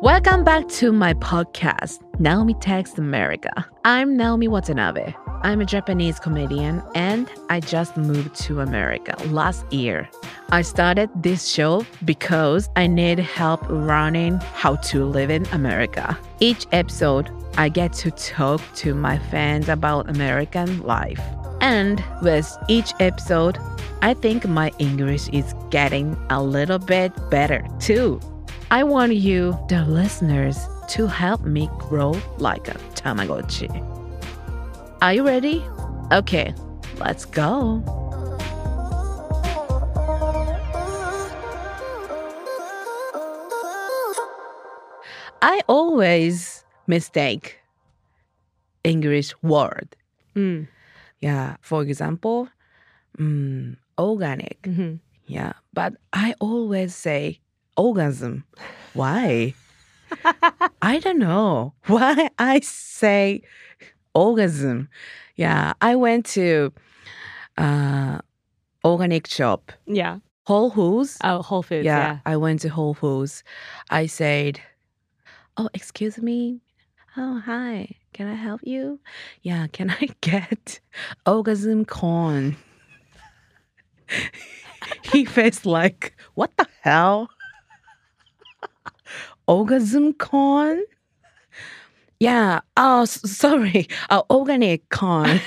[0.00, 3.66] Welcome back to my podcast, Naomi Takes America.
[3.84, 5.12] I'm Naomi Watanabe.
[5.42, 10.08] I'm a Japanese comedian and I just moved to America last year.
[10.50, 16.16] I started this show because I need help learning how to live in America.
[16.38, 21.20] Each episode, I get to talk to my fans about American life.
[21.60, 23.58] And with each episode,
[24.00, 28.20] I think my English is getting a little bit better too.
[28.70, 33.68] I want you, the listeners, to help me grow like a Tamagotchi.
[35.00, 35.64] Are you ready?
[36.12, 36.54] Okay,
[36.98, 37.82] let's go.
[45.40, 47.60] I always mistake
[48.84, 49.96] English word.
[50.36, 50.68] Mm.
[51.20, 52.48] Yeah, for example,
[53.18, 54.58] mm, organic.
[54.64, 57.40] hmm Yeah, but I always say
[57.78, 58.44] orgasm.
[58.92, 59.54] Why?
[60.82, 63.42] I don't know why I say
[64.14, 64.88] orgasm.
[65.36, 66.72] Yeah, I went to
[67.56, 68.18] uh,
[68.84, 70.18] organic shop, Yeah.
[70.44, 71.18] Whole Foods.
[71.22, 71.84] Oh, Whole Foods.
[71.84, 72.18] yeah, Yeah.
[72.26, 73.44] I went to Whole Foods.
[73.90, 74.60] I said,
[75.58, 76.60] "Oh, excuse me.
[77.16, 77.94] Oh, hi.
[78.14, 78.98] Can I help you?
[79.42, 80.80] Yeah, can I get
[81.26, 82.56] orgasm corn?"
[85.12, 87.28] he faced like, "What the hell?
[89.48, 90.80] Orgasm corn?"
[92.20, 92.60] Yeah.
[92.76, 93.88] Oh, sorry.
[94.10, 95.40] Uh, organic corn.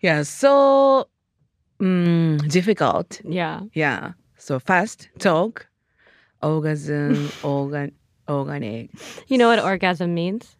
[0.00, 0.22] yeah.
[0.22, 1.08] So
[1.80, 3.20] mm, difficult.
[3.24, 3.60] Yeah.
[3.74, 4.12] Yeah.
[4.38, 5.66] So fast talk,
[6.42, 7.92] orgasm, organ,
[8.28, 8.90] organic.
[9.28, 10.56] You know what orgasm means?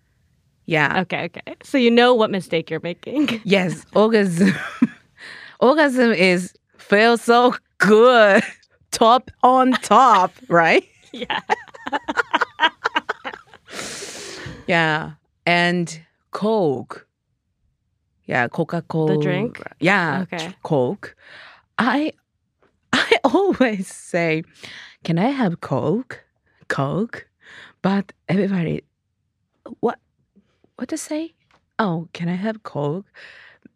[0.66, 1.00] Yeah.
[1.00, 1.24] Okay.
[1.24, 1.56] Okay.
[1.64, 3.40] So you know what mistake you're making.
[3.44, 3.84] Yes.
[3.94, 4.54] Orgasm.
[5.60, 8.44] orgasm is feel so good.
[8.92, 10.84] Top on top, right?
[11.12, 11.40] yeah.
[14.66, 15.12] Yeah.
[15.44, 17.06] And Coke.
[18.26, 19.16] Yeah, Coca Cola.
[19.16, 19.60] The drink?
[19.80, 20.22] Yeah.
[20.22, 20.54] Okay.
[20.62, 21.16] Coke.
[21.78, 22.12] I
[22.92, 24.44] I always say,
[25.04, 26.22] "Can I have Coke?"
[26.68, 27.28] Coke.
[27.82, 28.84] But everybody
[29.80, 29.98] what
[30.76, 31.34] what to say?
[31.78, 33.06] Oh, can I have Coke?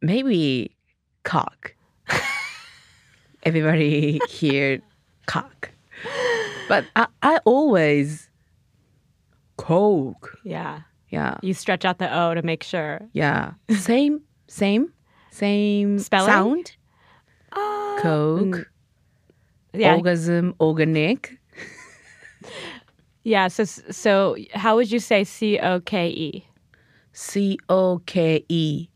[0.00, 0.76] Maybe
[1.24, 1.74] cock.
[3.42, 4.80] everybody here
[5.26, 5.70] cock.
[6.68, 8.28] But I, I always
[9.56, 10.38] Coke.
[10.44, 10.80] Yeah.
[11.10, 11.36] Yeah.
[11.42, 13.00] You stretch out the O to make sure.
[13.12, 13.52] Yeah.
[13.70, 14.92] Same, same,
[15.30, 16.26] same Spelling?
[16.28, 16.72] sound.
[17.52, 18.68] Uh, Coke,
[19.72, 19.94] Yeah.
[19.94, 21.38] orgasm, organic.
[23.24, 23.48] Yeah.
[23.48, 26.46] So so how would you say C O K E?
[27.12, 28.88] C O K E.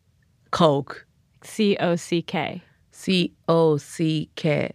[0.50, 1.06] Coke.
[1.42, 2.62] C O C K.
[2.92, 4.72] C O C K.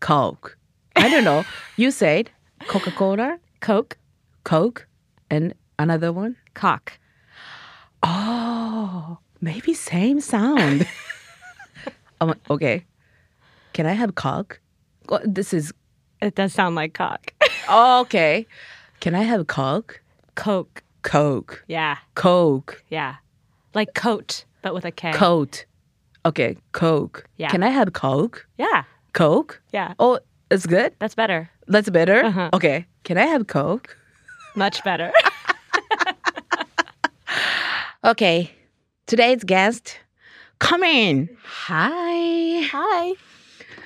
[0.00, 0.57] Coke.
[0.98, 1.44] I don't know.
[1.76, 2.30] you said
[2.66, 3.96] Coca Cola, Coke.
[4.44, 4.86] Coke,
[5.30, 6.36] and another one.
[6.54, 6.98] Cock.
[8.02, 10.86] Oh, maybe same sound.
[12.20, 12.84] um, okay.
[13.72, 14.12] Can I have?
[15.08, 15.72] Well, this is
[16.20, 17.32] It does sound like cock.
[17.70, 18.46] okay.
[19.00, 20.00] Can I have Coke?
[20.34, 20.82] Coke.
[21.02, 21.64] Coke.
[21.68, 21.98] Yeah.
[22.14, 22.82] Coke.
[22.90, 23.16] Yeah.
[23.74, 25.12] Like coat, but with a K.
[25.12, 25.64] Coat.
[26.26, 27.24] Okay, Coke.
[27.36, 27.48] Yeah.
[27.50, 28.48] Can I have Coke?
[28.58, 28.84] Yeah.
[29.12, 29.62] Coke?
[29.72, 29.94] Yeah.
[29.98, 30.18] Oh,
[30.50, 30.94] it's good.
[30.98, 31.50] That's better.
[31.66, 32.24] That's better.
[32.24, 32.50] Uh-huh.
[32.52, 32.86] Okay.
[33.04, 33.96] Can I have Coke?
[34.56, 35.12] Much better.
[38.04, 38.50] Okay.
[39.06, 39.98] Today's guest,
[40.60, 41.28] come in.
[41.44, 42.62] Hi.
[42.72, 43.12] Hi.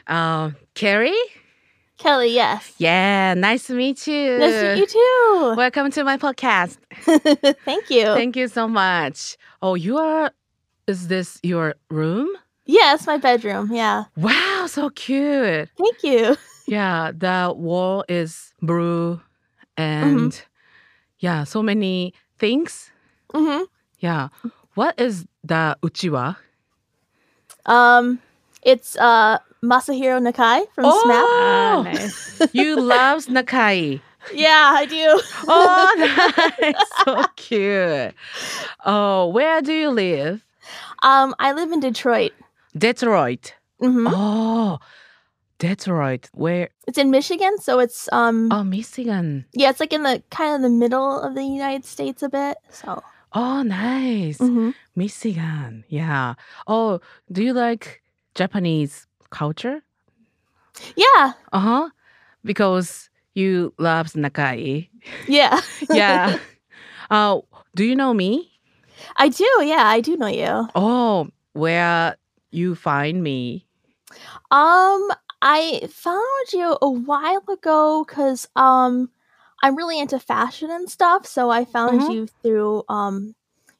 [0.06, 1.16] Uh, Carrie?
[1.96, 2.74] Kelly, yes.
[2.78, 4.38] Yeah, nice to meet you.
[4.38, 5.54] Nice to meet you too.
[5.56, 6.76] Welcome to my podcast.
[7.64, 8.04] Thank you.
[8.04, 9.38] Thank you so much.
[9.62, 10.30] Oh, you are,
[10.86, 12.28] is this your room?
[12.72, 13.70] Yes, my bedroom.
[13.70, 14.04] Yeah.
[14.16, 15.68] Wow, so cute.
[15.76, 16.36] Thank you.
[16.64, 19.20] Yeah, the wall is blue
[19.76, 20.32] and
[21.18, 22.90] yeah, so many things.
[23.34, 23.64] hmm
[23.98, 24.28] Yeah.
[24.74, 26.36] What is the uchiwa?
[27.66, 28.20] Um,
[28.62, 30.94] it's uh Masahiro Nakai from SMAP.
[30.94, 32.40] Oh, Ah, nice.
[32.54, 34.00] you love Nakai.
[34.32, 35.20] Yeah, I do.
[35.48, 35.90] Oh,
[36.62, 36.88] nice.
[37.04, 38.14] so cute.
[38.86, 40.46] Oh, where do you live?
[41.02, 42.32] Um, I live in Detroit.
[42.76, 43.54] Detroit.
[43.80, 44.78] hmm Oh,
[45.58, 46.28] Detroit.
[46.34, 46.70] Where?
[46.86, 49.46] It's in Michigan, so it's um Oh, Michigan.
[49.52, 52.56] yeah, it's like in the kind of the middle of the United States a bit.
[52.70, 53.02] So
[53.32, 54.38] Oh, nice.
[54.38, 54.74] mhm.
[54.96, 55.84] Michigan.
[55.88, 56.34] Yeah.
[56.66, 58.02] Oh, do you like
[58.34, 59.82] Japanese culture?
[60.96, 61.88] yeah, Uh huh.
[62.44, 64.88] Because you love Nakai.
[65.28, 65.60] yeah,
[65.92, 66.36] Yeah.
[67.10, 67.40] uh,
[67.75, 68.50] do you know me?
[69.16, 69.46] I do.
[69.62, 70.68] Yeah, I do know you.
[70.75, 72.16] Oh, where
[72.52, 73.66] you find me?
[74.50, 75.08] Um,
[75.40, 79.10] I found you a while ago because um
[79.62, 81.26] I'm really into fashion and stuff.
[81.26, 82.14] So I found Mhm.
[82.14, 83.34] you through um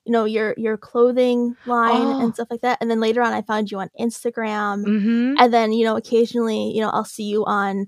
[0.04, 2.19] you know your your clothing line Oh.
[2.20, 2.78] and stuff like that.
[2.80, 4.84] And then later on I found you on Instagram.
[4.84, 5.34] Mm-hmm.
[5.38, 7.86] And then, you know, occasionally, you know, I'll see you on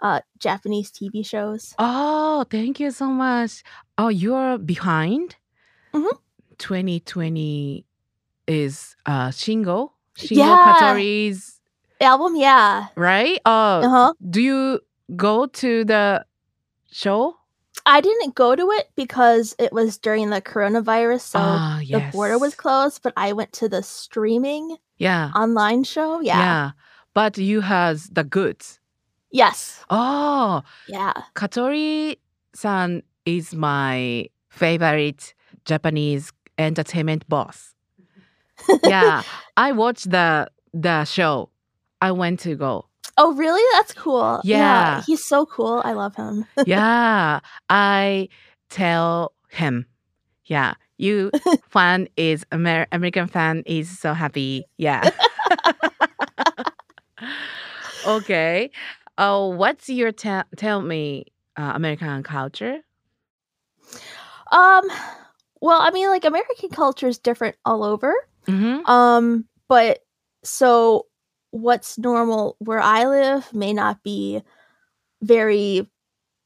[0.00, 1.74] uh Japanese TV shows.
[1.78, 3.62] Oh, thank you so much.
[3.98, 5.36] Oh, you're behind?
[5.94, 6.10] Mhm.
[6.58, 7.84] 2020
[8.46, 9.90] is uh Shingo.
[10.18, 10.74] Shingo Yeah.
[10.74, 11.60] Katori's,
[12.00, 12.88] Album, yeah.
[12.96, 13.38] right?
[13.46, 14.12] Oh, Uh-huh.
[14.30, 14.80] do you
[15.16, 16.24] go to the
[16.90, 17.36] show?
[17.84, 22.38] I didn't go to it because it was during the coronavirus, so ah, the border
[22.38, 25.30] was closed, but I went to the streaming Yeah.
[25.36, 26.20] online show.
[26.20, 26.38] Yeah.
[26.40, 26.70] Yeah.
[27.14, 28.80] But you has the goods.
[29.30, 29.84] Yes.
[29.90, 31.12] Oh, Yeah.
[31.34, 35.34] Katori-san is my favorite
[35.64, 37.74] Japanese entertainment boss.
[38.84, 39.22] Yeah,
[39.56, 41.50] I watched the the show.
[42.00, 42.86] I went to go.
[43.18, 43.62] Oh, really?
[43.72, 44.40] That's cool.
[44.44, 45.02] Yeah.
[45.06, 45.80] He's so cool.
[45.84, 46.44] I love him.
[46.66, 48.28] Yeah, I
[48.68, 49.86] tell him.
[50.44, 51.30] Yeah, you
[51.68, 54.64] fan is Amer- American fan is so happy.
[54.76, 55.08] Yeah.
[58.06, 58.70] okay.
[59.18, 61.24] Oh, what's your te- tell me
[61.56, 62.80] uh, American culture?
[64.52, 64.84] Um,
[65.60, 68.12] well, I mean, like American culture is different all over.
[68.46, 68.86] Mm-hmm.
[68.90, 70.00] Um, but
[70.44, 71.06] so
[71.50, 74.42] what's normal where I live may not be
[75.22, 75.88] very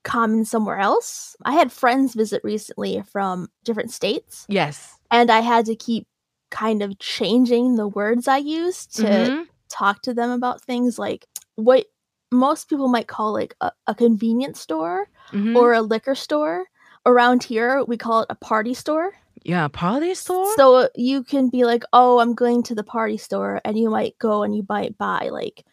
[0.05, 1.37] common somewhere else.
[1.45, 4.97] I had friends visit recently from different states, Yes.
[5.11, 6.07] and I had to keep
[6.51, 9.47] kind of changing the words I use to Mhm.
[9.69, 11.27] talk to them about things like
[11.57, 11.87] what
[12.33, 15.57] most people might call like a, a convenience store Mhm.
[15.57, 16.67] or a liquor store.
[17.07, 19.13] Around here, we call it a party store.
[19.43, 20.55] Yeah, party store.
[20.57, 24.19] So you can be like, "Oh, I'm going to the party store," and you might
[24.19, 25.65] go and you might buy like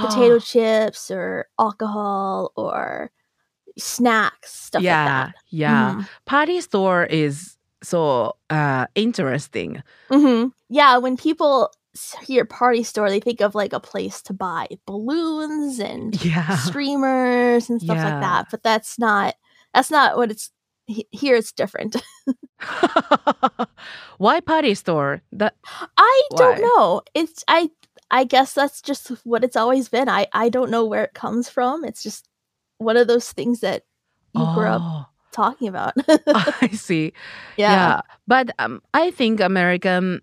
[0.00, 3.10] potato Ah, chips or alcohol or
[3.78, 5.34] snacks, stuff yeah, like that.
[5.50, 6.04] yeah.
[6.24, 9.82] Party store is so uh interesting.
[10.10, 11.70] hmm Yeah, when people
[12.26, 16.56] hear party store, they think of like a place to buy balloons and Yeah.
[16.56, 18.04] streamers and stuff Yeah.
[18.04, 18.46] like that.
[18.50, 19.34] But that's not
[19.74, 20.50] that's not what it's
[20.86, 21.36] here.
[21.36, 21.96] It's different.
[24.18, 25.22] Why party store?
[25.32, 25.56] That
[25.96, 27.02] I don't know.
[27.14, 27.70] It's I
[28.10, 30.08] I guess that's just what it's always been.
[30.08, 31.84] I I don't know where it comes from.
[31.84, 32.28] It's just
[32.78, 33.84] one of those things that
[34.34, 35.94] you grew up oh, talking about.
[36.28, 37.12] I see.
[37.56, 37.72] Yeah.
[37.72, 38.00] yeah.
[38.26, 40.22] But um, I think American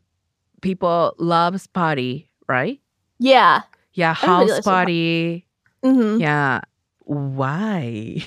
[0.61, 2.79] people loves party, right?
[3.19, 3.61] Yeah.
[3.93, 5.45] Yeah, house likes to par- party.
[5.83, 6.61] hmm Yeah.
[7.05, 8.23] Why?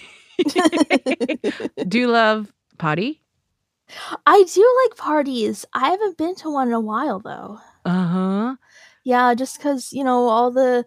[1.89, 3.21] Do you love party?
[4.27, 5.65] I do like parties.
[5.73, 7.59] I haven't been to one in a while though.
[7.85, 8.57] Uh-huh.
[9.05, 10.85] Yeah, just because, you know, all the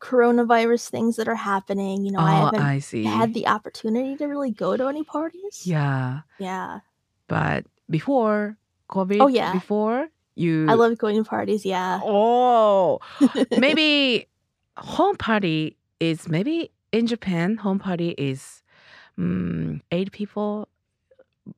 [0.00, 3.04] coronavirus things that are happening, you know, I oh, haven't I see.
[3.04, 5.66] had the opportunity to really go to any parties.
[5.66, 6.20] yeah.
[6.38, 6.80] Yeah.
[7.26, 8.56] But before
[8.90, 9.52] COVID, Oh, yeah.
[9.52, 11.66] before you I love going to parties.
[11.66, 12.00] Yeah.
[12.02, 13.00] Oh,
[13.58, 14.26] maybe
[14.78, 17.56] home party is maybe in Japan.
[17.56, 18.62] Home party is
[19.18, 20.68] um, eight people,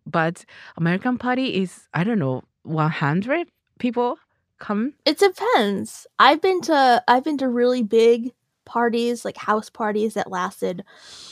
[0.06, 0.44] but
[0.76, 3.48] American party is I don't know one hundred
[3.78, 4.18] people
[4.58, 4.94] come.
[5.04, 6.06] It depends.
[6.18, 8.32] I've been to I've been to really big
[8.64, 10.84] parties, like house parties that lasted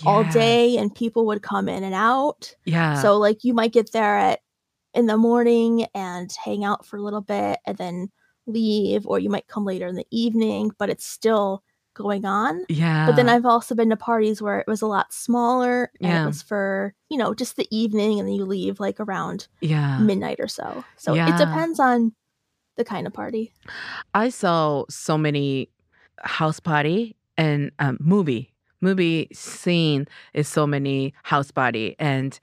[0.05, 2.55] all day and people would come in and out.
[2.65, 3.01] Yeah.
[3.01, 4.41] So like you might get there at
[4.95, 8.11] in the morning and hang out for a little bit and then
[8.47, 11.63] leave or you might come later in the evening, but it's still
[11.99, 12.65] going on.
[12.69, 13.05] yeah.
[13.07, 16.23] But then I've also been to parties where it was a lot smaller and Yeah.
[16.23, 19.99] it was for, you know, just the evening and then you leave like around yeah.
[19.99, 20.85] midnight or so.
[20.97, 21.29] So Yeah.
[21.35, 22.13] it depends on
[22.77, 23.53] the kind of party.
[24.15, 25.69] I saw so many
[26.23, 32.39] house party and um, movie movie scene is so many house party and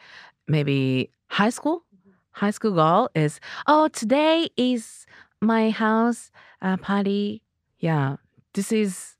[0.47, 1.83] maybe high school
[2.31, 5.05] high school girl is oh today is
[5.41, 6.31] my house
[6.61, 7.41] uh, party
[7.79, 8.15] yeah
[8.53, 9.14] this is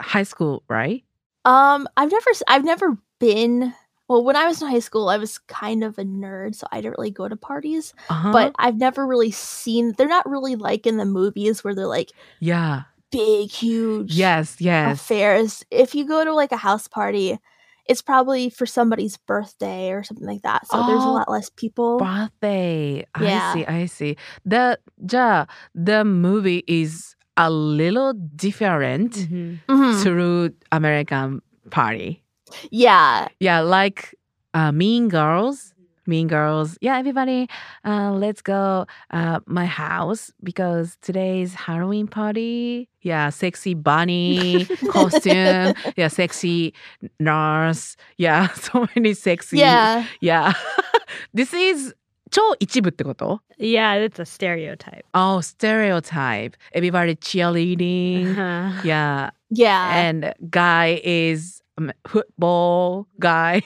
[0.00, 1.04] high school right
[1.44, 3.74] Um, I've never, I've never been.
[4.08, 6.80] Well, when I was in high school, I was kind of a nerd, so I
[6.80, 7.94] didn't really go to parties.
[8.08, 9.92] uh-huh But I've never really seen.
[9.96, 15.00] They're not really like in the movies where they're like yeah big, huge yes yes
[15.00, 15.64] affairs.
[15.70, 17.38] If you go to like a house party,
[17.86, 20.66] it's probably for somebody's birthday or something like that.
[20.68, 21.98] So there's a Oh, lot less people.
[21.98, 24.78] birthday i see i see the
[25.12, 29.58] ja, the movie is a little different Mhm.
[29.68, 30.02] Mhm.
[30.02, 32.22] through American party.
[32.70, 34.14] Yeah, Yeah, like
[34.54, 35.74] uh, Mean Girls,
[36.06, 36.78] Mean Girls.
[36.80, 37.48] Yeah, everybody,
[37.84, 42.88] uh, let's go uh, my house because today's Halloween party.
[43.02, 45.74] Yeah, sexy bunny costume.
[45.96, 46.72] Yeah, sexy
[47.18, 47.96] nurse.
[48.18, 49.58] Yeah, so many sexy.
[49.58, 50.04] Yeah.
[50.20, 50.52] Yeah.
[51.34, 51.94] this is
[52.33, 55.03] 超一部ってこと Yeah, it's a stereotype.
[55.13, 56.55] Oh, stereotype.
[56.73, 58.31] Everybody cheerleading.
[58.31, 58.81] Uh-huh.
[58.87, 59.31] Yeah.
[59.49, 60.07] Yeah.
[60.09, 63.63] And guy is um, football guy.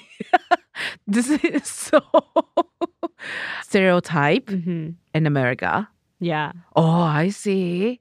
[1.07, 1.99] this is so
[3.63, 4.95] stereotype Mhm.
[5.13, 5.87] in America.
[6.19, 6.53] Yeah.
[6.75, 7.99] Oh, I see.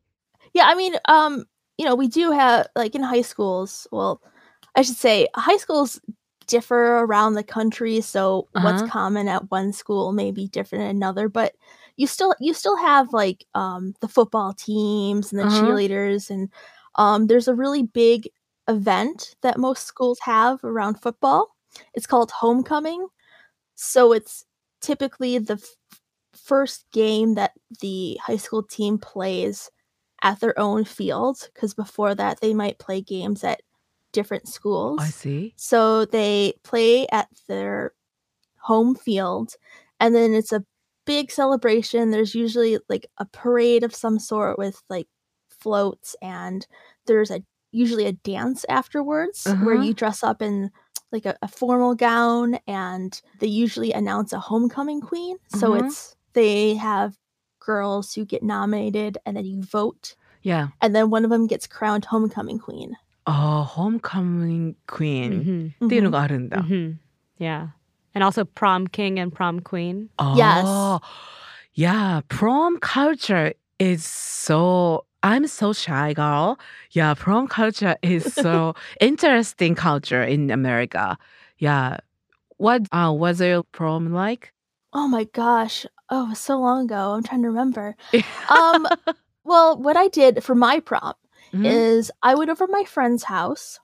[0.54, 1.44] Yeah, I mean, um,
[1.76, 3.86] you know, we do have like in high schools.
[3.90, 4.20] Well,
[4.76, 6.00] I should say high schools
[6.47, 8.61] differ around the country, so Uh-huh.
[8.61, 11.29] what's common at one school may be different at another.
[11.29, 11.55] But
[11.97, 15.79] you still you still have like um the football teams and the Uh-huh.
[15.85, 16.49] cheerleaders, and
[16.95, 18.29] um, there's a really big
[18.67, 21.55] event that most schools have around football.
[21.93, 23.07] It's called homecoming.
[23.75, 24.45] So it's
[24.81, 25.99] typically the f-
[26.33, 27.51] first game that
[27.81, 29.69] the high school team plays
[30.23, 33.61] at their own field because before that they might play games at
[34.17, 34.99] different schools.
[35.01, 35.53] I see.
[35.57, 37.93] So they play at their
[38.69, 39.53] home field
[39.99, 40.65] and then it's a
[41.05, 42.09] big celebration.
[42.11, 45.07] There's usually like a parade of some sort with like
[45.49, 46.65] floats and
[47.05, 49.83] there's a usually a dance afterwards where Uh-huh.
[49.85, 50.71] you dress up in
[51.11, 55.37] like a, a formal gown and they usually announce a homecoming queen.
[55.49, 55.85] So Mhm.
[55.85, 57.15] it's they have
[57.59, 60.67] girls who get nominated and then you vote Yeah.
[60.81, 62.95] and then one of them gets crowned homecoming queen
[63.26, 65.72] Oh, homecoming queen.
[65.84, 66.12] っていうの Mhm.
[66.12, 66.58] があるんだ。
[66.62, 66.96] Mhm.
[67.38, 67.68] Yeah.
[68.14, 70.08] And also prom king and prom queen.
[70.36, 70.64] Yes.
[70.66, 71.00] Oh,
[71.74, 72.20] yeah.
[72.28, 75.04] Prom culture is so.
[75.22, 76.58] I'm so shy, girl.
[76.90, 81.16] Yeah, prom culture is so interesting culture in America.
[81.58, 81.98] Yeah.
[82.58, 84.52] What uh, was your prom like?
[84.92, 85.86] Oh my gosh.
[86.10, 87.12] Oh, it was so long ago.
[87.14, 87.94] I'm trying to remember.
[88.50, 88.86] Um
[89.44, 91.14] well, what I did for my prom
[91.53, 91.65] Mhm.
[91.65, 93.79] is I went over to my friend's house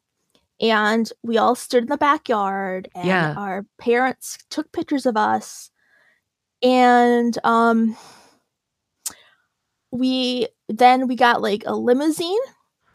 [0.62, 3.34] and we all stood in the backyard and Yeah.
[3.38, 5.72] our parents took pictures of us
[6.62, 7.98] and um
[9.92, 12.40] we then we got like a limousine.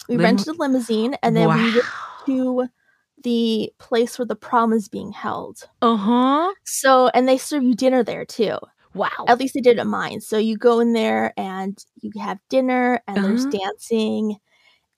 [0.09, 1.85] We Limo- rented a limousine and then we went
[2.27, 2.67] to
[3.25, 5.69] the place where the prom is being held.
[5.83, 6.55] Uh huh.
[6.65, 8.59] So and they serve you dinner there too.
[8.95, 9.27] Wow.
[9.29, 10.21] At least they did at mine.
[10.21, 13.59] So you go in there and you have dinner and there's Uh-huh.
[13.59, 14.37] dancing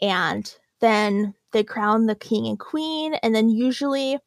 [0.02, 4.18] and then they crown the king and queen and then usually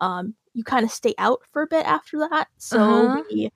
[0.00, 2.48] um you kind of stay out for a bit after that.
[2.58, 3.22] So Uh-huh.
[3.30, 3.50] we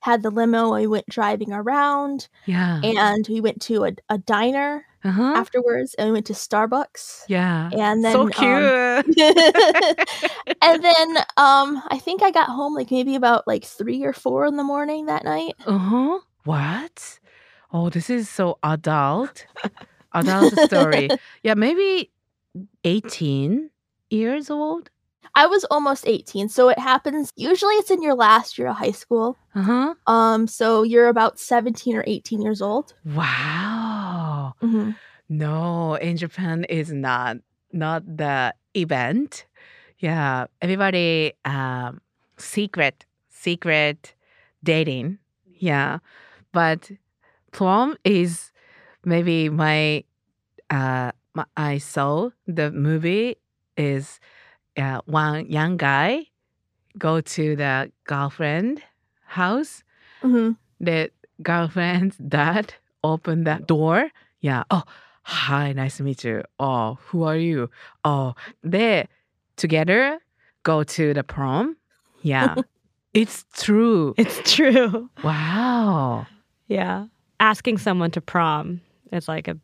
[0.00, 2.80] had the limo we went driving around Yeah.
[2.82, 5.32] and we went to a, a diner Uh huh.
[5.36, 7.24] afterwards and we went to Starbucks.
[7.28, 7.70] Yeah.
[7.72, 9.16] And then so um, cute.
[10.62, 14.46] and then um I think I got home like maybe about like three or four
[14.46, 15.54] in the morning that night.
[15.66, 16.20] Uh huh.
[16.44, 17.18] What?
[17.72, 19.46] Oh, this is so adult.
[20.16, 21.08] Adult story.
[21.42, 22.10] Yeah, maybe
[22.84, 23.70] 18
[24.10, 24.90] years old.
[25.34, 28.92] I was almost 18, so it happens usually it's in your last year of high
[28.96, 29.36] school.
[29.54, 29.94] Uh huh.
[30.06, 32.94] Um so you're about 17 or 18 years old.
[33.04, 34.54] Wow.
[34.62, 34.96] Mhm.
[35.28, 37.36] No, in Japan is not
[37.72, 39.44] not the event.
[39.98, 42.00] Yeah, everybody um
[42.38, 44.14] secret secret
[44.64, 45.18] dating.
[45.44, 45.98] Yeah.
[46.52, 46.90] But
[47.52, 48.52] prom is
[49.04, 50.04] maybe my
[50.70, 51.12] uh
[51.56, 53.36] I saw the movie
[53.76, 54.20] is
[54.78, 56.26] uh, one young guy
[56.98, 58.82] go to the girlfriend
[59.26, 59.82] house
[60.22, 60.56] Mhm.
[60.80, 61.10] the
[61.42, 64.10] girlfriend's dad opened that door.
[64.40, 64.64] Yeah.
[64.70, 64.82] Oh,
[65.22, 66.42] hi, nice to meet you.
[66.58, 67.68] Oh, who are you?
[68.04, 69.06] Oh, they
[69.56, 70.18] together
[70.62, 71.76] go to the prom.
[72.22, 72.56] Yeah.
[73.14, 74.14] it's true.
[74.16, 75.10] It's true.
[75.22, 76.26] Wow.
[76.68, 77.06] Yeah.
[77.40, 78.80] Asking someone to prom
[79.12, 79.56] is like a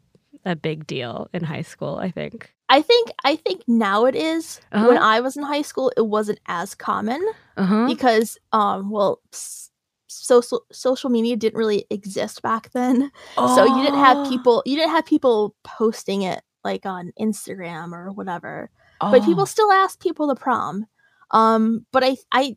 [0.45, 2.53] a big deal in high school, I think.
[2.69, 4.61] I think I think now it is.
[4.71, 5.07] When Uh-huh.
[5.17, 7.23] I was in high school, it wasn't as common
[7.57, 7.87] Uh-huh.
[7.87, 9.71] because um well s-
[10.09, 13.11] social social media didn't really exist back then.
[13.37, 14.29] So you didn't have Oh.
[14.29, 18.71] people you didn't have people posting it like on Instagram or whatever.
[19.01, 19.47] But people Oh.
[19.47, 20.87] still ask people to prom.
[21.31, 22.57] Um but I I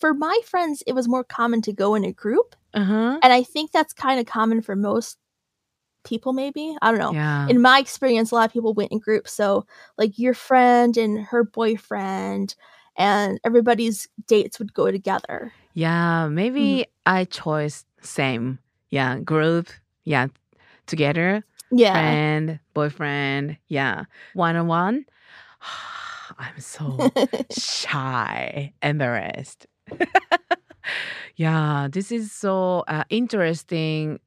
[0.00, 3.18] for my friends it was more common to go in a group Uh-huh.
[3.22, 5.18] and I think that's kind of common for most
[6.08, 6.76] people maybe.
[6.80, 7.12] I don't know.
[7.12, 7.48] Yeah.
[7.48, 11.20] In my experience a lot of people went in groups so like your friend and
[11.26, 12.54] her boyfriend
[12.96, 15.52] and everybody's dates would go together.
[15.74, 18.58] Yeah, maybe I chose same.
[18.90, 19.68] Yeah, group.
[20.04, 20.28] Yeah,
[20.86, 21.44] together.
[21.70, 21.92] Yeah.
[21.92, 23.58] Friend, boyfriend.
[23.68, 25.04] Yeah, one on one.
[26.38, 27.10] I'm so
[27.50, 29.66] shy, embarrassed.
[31.36, 34.18] yeah, this is so uh, interesting.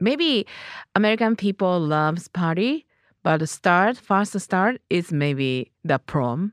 [0.00, 0.46] Maybe
[0.94, 2.86] American people loves party,
[3.22, 6.52] but the start, first start is maybe the prom.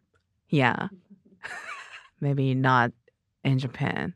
[0.49, 0.87] Yeah.
[2.21, 2.91] maybe not
[3.43, 4.13] in Japan.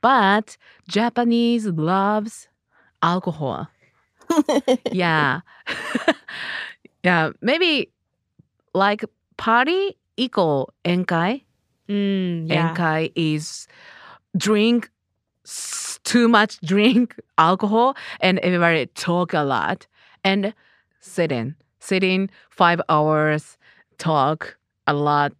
[0.00, 0.56] But
[0.88, 2.48] Japanese loves
[3.02, 3.68] alcohol.
[4.92, 5.40] yeah.
[7.04, 7.90] yeah, maybe
[8.74, 9.04] like
[9.36, 11.42] party equal enkai.
[11.88, 12.74] Mm, yeah.
[12.74, 13.66] Enkai is
[14.36, 14.90] drink
[16.08, 19.86] too much drink alcohol and everybody talk a lot
[20.24, 20.54] and
[21.00, 21.54] sit in.
[21.80, 23.56] Sit in five hours
[23.98, 25.32] talk a lot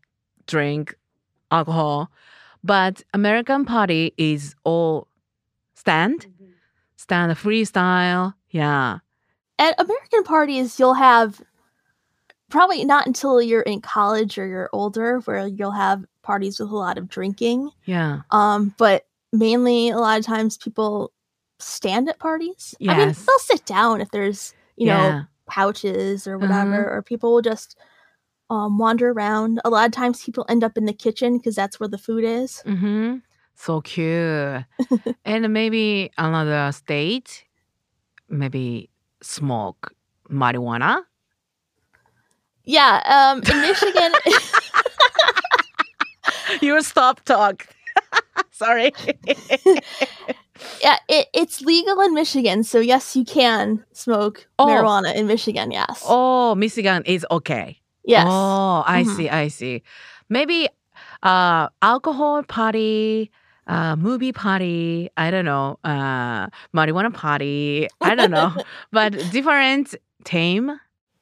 [0.46, 0.94] drink
[1.50, 2.10] alcohol.
[2.64, 5.06] But american party is all
[5.74, 6.26] stand
[6.96, 8.98] stand freestyle yeah.
[9.58, 11.40] At American parties, you'll have
[12.48, 16.76] probably not until you're in college or you're older where you'll have parties with a
[16.76, 17.70] lot of drinking.
[17.84, 18.20] yeah.
[18.30, 21.12] Um, but mainly a lot of times people
[21.58, 22.74] stand at parties.
[22.88, 26.92] I mean, they'll sit down if there's, you know, pouches or whatever, Mhm.
[26.92, 27.76] or people will just
[28.50, 29.60] um, wander around.
[29.64, 32.24] A lot of times people end up in the kitchen because that's where the food
[32.24, 32.62] is.
[32.64, 33.16] Mm-hmm.
[33.56, 34.64] So cute.
[35.26, 37.44] and maybe another state,
[38.30, 38.88] maybe
[39.20, 39.92] smoke
[40.30, 41.02] marijuana.
[42.64, 44.12] Yeah, um, in Michigan,
[46.62, 47.66] you stop talk.
[48.58, 48.92] Sorry.
[50.82, 54.66] yeah, it, it's legal in Michigan, so yes, you can smoke Oh.
[54.66, 55.70] marijuana in Michigan.
[55.70, 57.78] Yes, oh, Michigan is okay.
[58.04, 59.14] yes, Oh, I Mhm.
[59.16, 59.28] see.
[59.30, 59.82] I see.
[60.28, 60.68] Maybe
[61.22, 63.30] uh, alcohol party.
[63.68, 68.50] Uh, movie party, I don't know, uh, marijuana party, I don't know,
[68.92, 70.72] but different theme.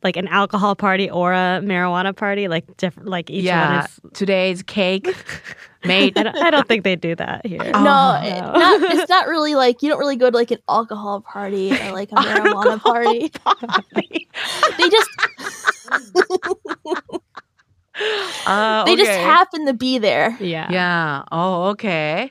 [0.02, 4.00] Like an alcohol party or a marijuana party, like different, like each yeah, one is.
[4.12, 5.08] today's cake
[5.84, 7.60] made I don't, I don't think they do that here.
[7.62, 8.20] Oh, no, no.
[8.22, 11.72] it- not, it's not really like you don't really go to like an alcohol party
[11.72, 13.30] or like a marijuana party.
[13.30, 14.28] party.
[14.78, 15.08] They just
[18.46, 20.36] Uh, they just happen to be there.
[20.40, 20.68] Yeah.
[20.70, 21.22] Yeah.
[21.32, 22.30] Oh, okay.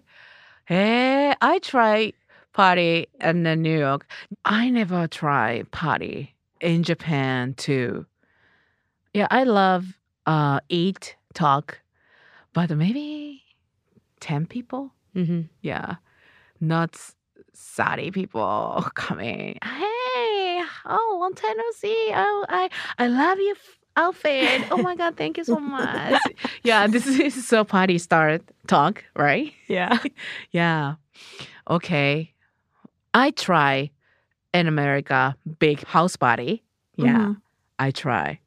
[0.66, 2.14] Hey, I try
[2.54, 4.06] party in New York.
[4.46, 8.06] I never try party in Japan too.
[9.14, 9.86] Yeah, I love
[10.26, 11.80] uh eat talk,
[12.54, 13.44] but maybe
[14.20, 14.92] ten people.
[15.14, 15.96] hmm Yeah,
[16.60, 17.16] not s-
[17.56, 19.58] thirty people coming.
[19.64, 22.12] Hey, oh, long time no see.
[22.14, 24.66] Oh, I I love your f- outfit.
[24.72, 26.28] Oh my god, thank you so much.
[26.64, 29.54] yeah, this is so party start talk, right?
[29.68, 29.98] Yeah.
[30.52, 30.96] Yeah.
[31.70, 32.34] Okay.
[33.14, 33.92] I try
[34.56, 36.64] in America big house party.
[36.98, 37.42] Yeah, Mhm.
[37.80, 38.40] I try.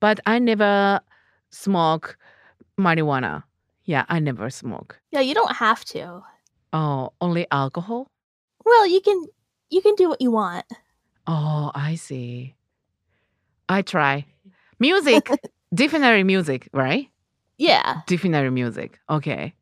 [0.00, 1.00] But I never
[1.50, 2.16] smoke
[2.78, 3.44] marijuana.
[3.84, 4.98] Yeah, I never smoke.
[5.12, 6.22] Yeah, you don't have to.
[6.72, 8.08] Oh, only alcohol?
[8.64, 9.24] Well, you can
[9.70, 10.64] you can do what you want.
[11.26, 12.54] Oh, I see.
[13.68, 14.24] I try.
[14.78, 15.30] Music,
[15.74, 17.08] definitely music, right?
[17.58, 18.02] Yeah.
[18.06, 18.98] Definitely music.
[19.10, 19.54] Okay.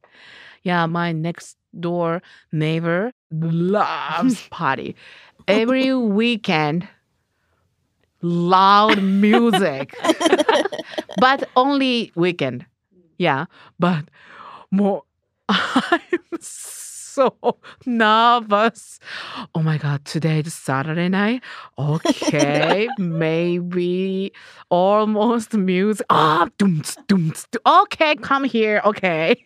[0.63, 4.95] Yeah, my next door neighbor loves party.
[5.47, 6.89] Every weekend,
[8.23, 9.95] loud music.
[11.21, 12.67] but only weekend.
[13.19, 13.47] Yeah,
[13.79, 14.05] but
[14.71, 15.03] more.
[15.49, 16.01] I'm
[16.41, 17.37] so
[17.87, 18.99] nervous.
[19.55, 21.43] Oh my god, today is Saturday night.
[21.79, 24.33] Okay, maybe
[24.71, 26.07] almost music.
[26.11, 27.33] Ah, doom, doom,
[27.67, 28.81] okay, come here.
[28.85, 29.37] Okay,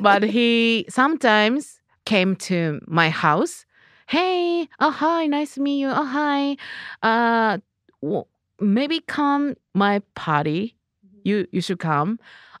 [0.00, 3.66] but he sometimes came to my house.
[4.10, 5.88] Hey, oh hi, nice to meet you.
[5.88, 6.56] Oh hi,
[7.00, 7.58] uh,
[8.58, 10.74] maybe come my party.
[11.22, 12.18] You you should come.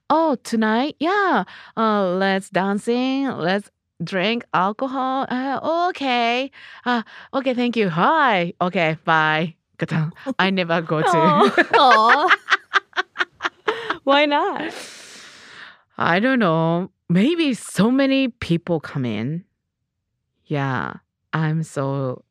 [0.08, 1.42] Oh, tonight, yeah.
[1.76, 3.26] Uh, let's dancing.
[3.26, 3.68] Let's
[4.04, 5.26] drink alcohol.
[5.28, 6.52] Uh, okay.
[6.86, 7.02] Uh,
[7.34, 7.54] okay.
[7.54, 7.88] Thank you.
[7.88, 8.54] Hi.
[8.60, 8.96] Okay.
[9.04, 9.56] Bye.
[10.38, 11.08] I never go to.
[11.08, 12.36] Aw.
[14.04, 14.72] Why not?
[15.98, 16.92] I don't know.
[17.08, 19.44] Maybe so many people come in.
[20.46, 20.94] Yeah,
[21.32, 22.24] I'm so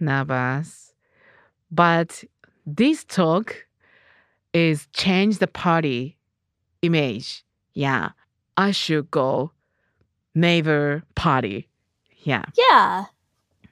[0.00, 0.92] nervous.
[1.70, 2.24] But
[2.66, 3.66] this talk
[4.52, 6.16] is change the party
[6.82, 7.44] image.
[7.74, 8.10] Yeah,
[8.56, 9.52] I should go
[10.34, 11.68] neighbor party.
[12.22, 13.06] Yeah, yeah.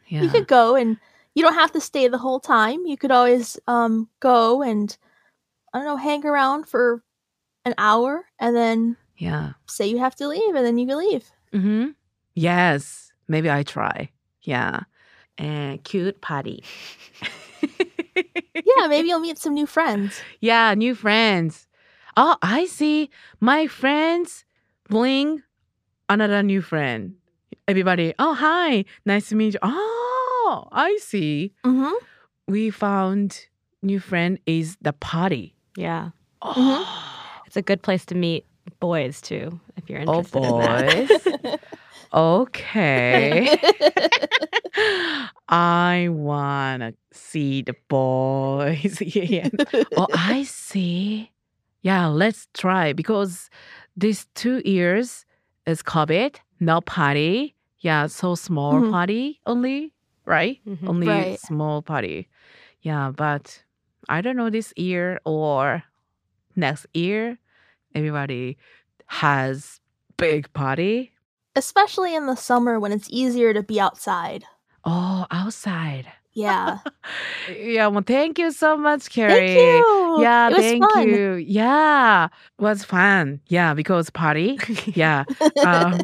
[0.07, 0.23] yeah.
[0.23, 0.97] You could go and
[1.35, 2.85] you don't have to stay the whole time.
[2.87, 4.97] You could always um go and
[5.73, 7.03] I don't know, hang around for
[7.65, 9.53] an hour and then yeah.
[9.67, 11.31] say you have to leave and then you can leave.
[11.53, 11.91] Mm-hmm.
[12.35, 14.11] Yes, maybe I try.
[14.43, 14.81] Yeah,
[15.39, 16.65] and cute party.
[18.55, 20.21] Yeah, maybe you'll meet some new friends.
[20.41, 21.67] Yeah, new friends.
[22.17, 23.11] Oh, I see.
[23.41, 24.45] My friends
[24.89, 25.43] bling
[26.09, 27.15] another new friend.
[27.67, 29.59] Everybody, oh hi, nice to meet you.
[29.63, 31.55] Oh, I see.
[31.65, 31.93] Mm-hmm.
[32.49, 33.47] We found
[33.83, 35.57] new friend is the party.
[35.77, 36.11] Yeah.
[36.43, 36.87] Oh,
[37.47, 38.47] It's a good place to meet
[38.81, 41.43] boys too, if you're oh interested in that.
[41.43, 41.59] boys.
[42.13, 43.59] okay.
[45.49, 49.01] I wanna see the boys.
[49.03, 49.49] yeah.
[49.97, 51.31] Oh, I see.
[51.83, 53.51] Yeah, let's try because
[53.97, 55.25] these two years
[55.67, 57.55] is COVID, no party.
[57.81, 58.91] Yeah, so small Mhm.
[58.91, 59.93] party only,
[60.25, 60.61] right?
[60.67, 60.89] Mhm.
[60.89, 61.39] Only Right.
[61.41, 62.29] small party.
[62.83, 63.63] Yeah, but
[64.09, 65.83] I don't know this year or
[66.57, 67.39] next year,
[67.95, 68.57] everybody
[69.07, 69.81] has
[70.17, 71.12] big party
[71.55, 74.45] especially in the summer when it's easier to be outside.
[74.85, 76.07] Oh, outside.
[76.35, 76.79] Yeah.
[77.57, 77.87] yeah.
[77.89, 79.55] Well, thank you so much, Carrie.
[79.55, 80.23] Thank you.
[80.23, 80.51] Yeah.
[80.51, 81.09] thank fun.
[81.09, 81.35] you.
[81.35, 82.29] Yeah.
[82.59, 83.41] Was fun.
[83.49, 83.75] Yeah.
[83.75, 84.59] Because party.
[84.87, 85.25] yeah.
[85.65, 86.01] um,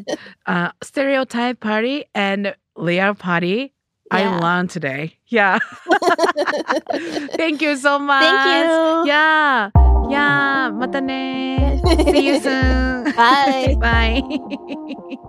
[0.46, 3.72] uh, stereotype party and real party.
[4.12, 4.36] Yeah.
[4.36, 5.18] I learned today.
[5.26, 5.58] Yeah.
[7.36, 8.22] thank you so much.
[8.22, 9.08] Thank you.
[9.08, 9.70] Yeah.
[10.08, 10.70] Yeah.
[10.72, 12.12] Matane.
[12.12, 13.04] See you soon.
[13.14, 13.76] Bye.
[13.80, 15.28] Bye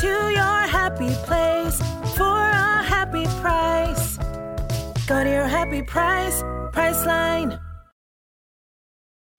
[0.00, 1.78] To your happy place
[2.16, 4.16] for a happy price.
[5.06, 6.40] Go to your happy price,
[6.72, 7.60] Priceline.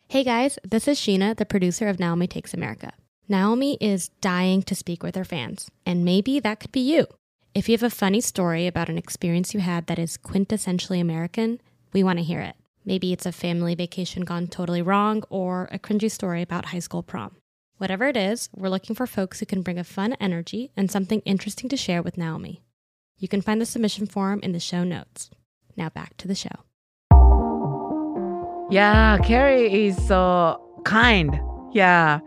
[0.10, 2.92] Hey guys, this is Sheena, the producer of Naomi Takes America.
[3.28, 7.08] Naomi is dying to speak with her fans, and maybe that could be you.
[7.56, 11.62] If you have a funny story about an experience you had that is quintessentially American,
[11.94, 12.56] we want to hear it.
[12.86, 17.02] Maybe it's a family vacation gone totally wrong or a cringy story about high school
[17.02, 17.38] prom.
[17.84, 21.20] Whatever it is, we're looking for folks who can bring a fun energy and something
[21.26, 22.64] interesting to share with Naomi.
[23.18, 25.30] You can find the submission form in the show notes.
[25.76, 26.64] Now back to the show.
[28.72, 31.38] Yeah, Carrie is so kind.
[31.74, 32.22] Yeah.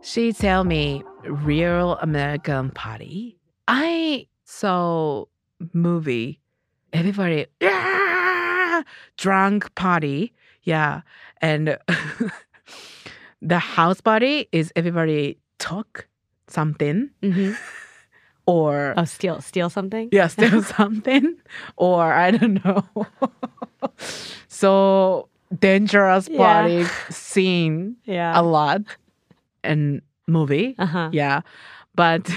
[0.00, 3.36] She tell me real American party.
[3.68, 5.26] I saw
[5.74, 6.40] movie.
[6.94, 7.48] Everybody
[9.18, 10.32] drunk party.
[10.62, 11.02] Yeah.
[11.42, 11.76] And
[13.42, 16.06] the house party is everybody talk
[16.48, 17.56] something Mhm.
[18.46, 20.08] or Oh, steal steal something?
[20.12, 21.36] yeah, steal something,
[21.76, 22.82] or I don't know.
[24.48, 25.28] so
[25.60, 26.38] dangerous Yeah.
[26.38, 28.38] party scene Yeah.
[28.38, 28.82] a lot
[29.64, 31.10] in movie, Uh-huh.
[31.12, 31.40] yeah,
[31.94, 32.30] but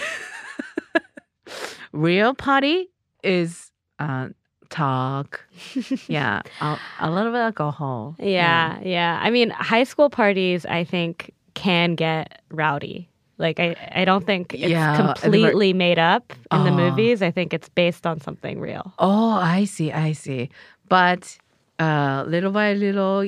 [1.91, 2.89] real party
[3.23, 4.29] is uh,
[4.69, 5.43] talk,
[6.07, 9.19] yeah, a, a little bit alcohol, Yeah, yeah.
[9.21, 13.09] I mean, high school parties, I think, can get rowdy.
[13.37, 16.75] Like, I, I don't think it's Yeah, completely made up in the Oh.
[16.75, 17.21] movies.
[17.21, 18.93] I think it's based on something real.
[18.97, 20.49] Oh, I see, I see,
[20.87, 21.37] but
[21.79, 23.25] uh, little by little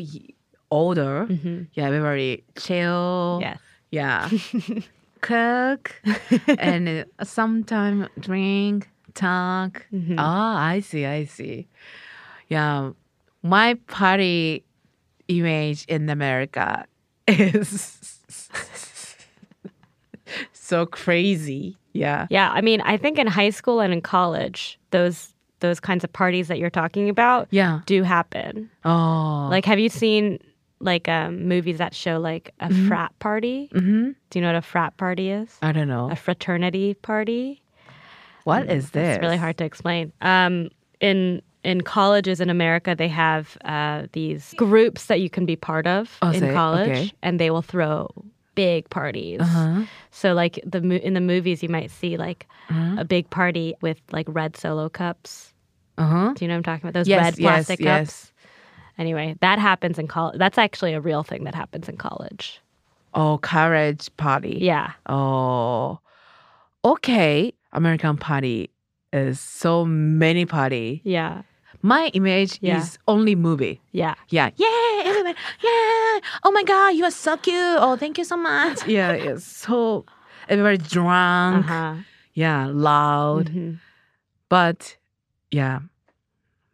[0.72, 3.60] older, hmm yeah, everybody chill, Yes.
[3.92, 4.30] Yeah.
[5.22, 6.02] Cook
[6.60, 6.88] and
[7.20, 9.86] uh, sometime drink, talk.
[9.94, 10.16] Mhm.
[10.18, 10.24] Oh,
[10.74, 11.68] I see, I see.
[12.48, 12.92] Yeah.
[13.44, 14.64] My party
[15.28, 16.86] image in America
[17.28, 17.98] is
[20.54, 21.78] so crazy.
[21.94, 22.28] Yeah.
[22.30, 26.14] Yeah, I mean, I think in high school and in college, those those kinds of
[26.14, 27.80] parties that you're talking about Yeah.
[27.88, 28.70] do happen.
[28.86, 29.48] Oh.
[29.50, 30.38] Like, have you seen
[30.80, 32.88] like um, movies that show like a Mhm.
[32.88, 33.68] frat party?
[33.74, 35.58] hmm Do you know what a frat party is?
[35.64, 36.12] I don't know.
[36.12, 37.64] A fraternity party.
[38.48, 39.16] What is this?
[39.18, 40.12] It's really hard to explain.
[40.22, 45.56] Um, in in colleges in America, they have uh, these groups that you can be
[45.58, 47.12] part of Oh, in say- college, okay.
[47.22, 48.10] and they will throw
[48.56, 49.42] big parties.
[49.42, 49.84] Uh-huh.
[50.12, 52.96] So, like the in the movies, you might see like Uh-huh.
[53.02, 55.54] a big party with like red solo cups.
[55.98, 56.32] Uh-huh.
[56.36, 56.94] Do you know what I'm talking about?
[57.00, 58.00] Those Yes, red plastic yes.
[58.08, 58.32] cups.
[58.98, 60.38] Anyway, that happens in college.
[60.40, 62.62] That's actually a real thing that happens in college.
[63.14, 64.58] Oh, college party.
[64.62, 64.92] Yeah.
[65.08, 66.00] Oh,
[66.86, 67.54] okay.
[67.74, 68.70] American party
[69.14, 71.02] is so many party.
[71.04, 71.44] Yeah.
[71.82, 72.80] My image Yeah.
[72.80, 73.82] is only movie.
[73.92, 74.16] Yeah.
[74.30, 76.20] Yeah, yeah, everybody, yeah.
[76.44, 77.56] Oh my god, you are so cute.
[77.80, 78.86] Oh, thank you so much.
[78.88, 80.06] Yeah, it's so
[80.50, 81.66] everybody drunk.
[81.66, 81.96] huh.
[82.34, 83.50] Yeah, loud.
[83.52, 83.80] Mhm.
[84.50, 84.98] But
[85.52, 85.80] yeah,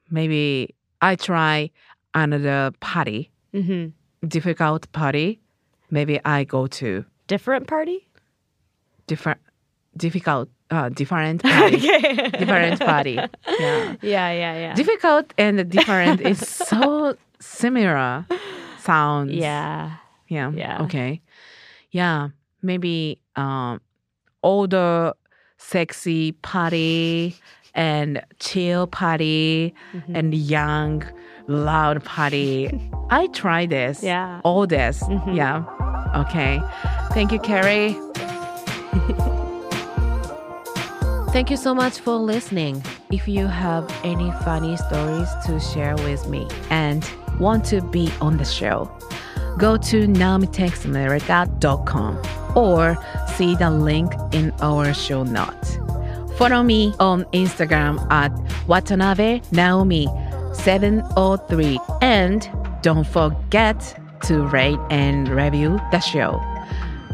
[0.10, 1.72] maybe I try
[2.14, 3.88] another party, hmm
[4.28, 5.40] difficult party.
[5.92, 8.08] Maybe I go to Different party?
[9.08, 9.40] different,
[9.98, 11.78] difficult, uh, different party,
[12.40, 13.14] different party.
[13.60, 14.74] Yeah, Yeah, yeah, yeah.
[14.74, 18.26] difficult and different is so similar
[18.80, 19.32] sounds.
[19.34, 19.98] yeah.
[20.28, 20.52] Yeah.
[20.56, 20.82] Yeah.
[20.84, 21.22] Okay.
[21.92, 22.30] Yeah.
[22.62, 23.80] Maybe um
[24.42, 25.14] older
[25.58, 27.36] sexy party
[27.76, 30.16] and chill party Mhm.
[30.18, 31.04] and young
[31.48, 32.70] loud party.
[33.10, 34.02] I try this.
[34.04, 34.42] Yeah.
[34.44, 35.04] All this.
[35.04, 35.36] Mhm.
[35.36, 35.64] Yeah.
[36.24, 36.62] Okay.
[37.14, 37.96] Thank you, Carrie.
[41.34, 42.84] Thank you so much for listening.
[43.12, 47.04] If you have any funny stories to share with me and
[47.40, 48.92] want to be on the show,
[49.58, 52.22] go to naomitakesamerica.com
[52.56, 52.96] or
[53.36, 55.80] see the link in our show notes.
[56.38, 58.32] Follow me on Instagram at
[58.68, 60.06] Watanabe Naomi
[60.54, 62.48] 703 and
[62.84, 66.40] don't forget to rate and review the show.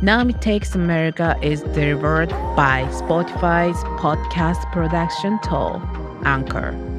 [0.01, 5.81] Naomi Takes America is delivered by Spotify's podcast production tool,
[6.23, 6.98] Anchor.